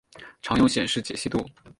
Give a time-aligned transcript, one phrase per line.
[0.41, 1.47] 常用显示解析度